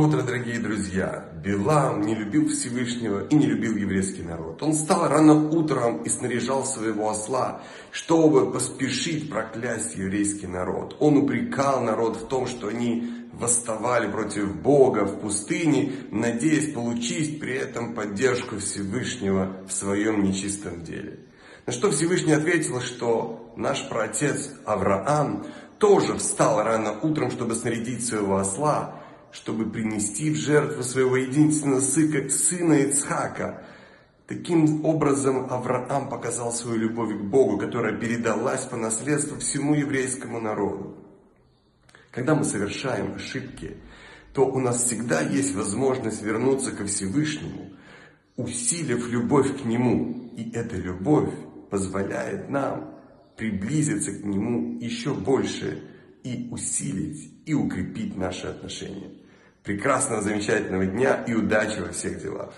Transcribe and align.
Доброе 0.00 0.14
утро, 0.14 0.26
дорогие 0.26 0.58
друзья! 0.58 1.26
Билам 1.44 2.00
не 2.00 2.14
любил 2.14 2.48
Всевышнего 2.48 3.26
и 3.26 3.34
не 3.34 3.44
любил 3.44 3.76
еврейский 3.76 4.22
народ. 4.22 4.62
Он 4.62 4.72
встал 4.72 5.06
рано 5.06 5.34
утром 5.50 5.98
и 6.04 6.08
снаряжал 6.08 6.64
своего 6.64 7.10
осла, 7.10 7.60
чтобы 7.90 8.50
поспешить 8.50 9.28
проклясть 9.28 9.96
еврейский 9.96 10.46
народ. 10.46 10.96
Он 11.00 11.18
упрекал 11.18 11.82
народ 11.82 12.16
в 12.16 12.28
том, 12.28 12.46
что 12.46 12.68
они 12.68 13.12
восставали 13.34 14.10
против 14.10 14.54
Бога 14.56 15.04
в 15.04 15.20
пустыне, 15.20 15.92
надеясь 16.10 16.72
получить 16.72 17.38
при 17.38 17.52
этом 17.52 17.92
поддержку 17.92 18.56
Всевышнего 18.56 19.54
в 19.68 19.72
своем 19.74 20.22
нечистом 20.22 20.82
деле. 20.82 21.18
На 21.66 21.74
что 21.74 21.90
Всевышний 21.90 22.32
ответил, 22.32 22.80
что 22.80 23.52
наш 23.54 23.86
праотец 23.86 24.50
Авраам 24.64 25.44
тоже 25.78 26.14
встал 26.14 26.62
рано 26.62 26.98
утром, 27.02 27.30
чтобы 27.30 27.54
снарядить 27.54 28.06
своего 28.06 28.38
осла, 28.38 28.96
чтобы 29.32 29.70
принести 29.70 30.30
в 30.30 30.36
жертву 30.36 30.82
своего 30.82 31.16
единственного 31.16 31.80
сына 31.80 32.74
Ицхака. 32.74 33.64
Таким 34.26 34.84
образом 34.84 35.46
Авраам 35.50 36.08
показал 36.08 36.52
свою 36.52 36.78
любовь 36.78 37.16
к 37.16 37.20
Богу, 37.20 37.58
которая 37.58 37.96
передалась 37.96 38.64
по 38.64 38.76
наследству 38.76 39.38
всему 39.38 39.74
еврейскому 39.74 40.40
народу. 40.40 40.96
Когда 42.10 42.34
мы 42.34 42.44
совершаем 42.44 43.14
ошибки, 43.14 43.76
то 44.32 44.46
у 44.46 44.60
нас 44.60 44.84
всегда 44.84 45.20
есть 45.20 45.54
возможность 45.54 46.22
вернуться 46.22 46.70
ко 46.72 46.86
Всевышнему, 46.86 47.72
усилив 48.36 49.08
любовь 49.08 49.60
к 49.60 49.64
Нему. 49.64 50.32
И 50.36 50.50
эта 50.52 50.76
любовь 50.76 51.32
позволяет 51.70 52.48
нам 52.48 52.94
приблизиться 53.36 54.12
к 54.12 54.24
Нему 54.24 54.78
еще 54.80 55.14
больше 55.14 55.82
и 56.22 56.48
усилить, 56.50 57.32
и 57.46 57.54
укрепить 57.54 58.16
наши 58.16 58.46
отношения. 58.46 59.10
Прекрасного, 59.62 60.22
замечательного 60.22 60.86
дня 60.86 61.24
и 61.24 61.34
удачи 61.34 61.80
во 61.80 61.92
всех 61.92 62.20
делах. 62.22 62.54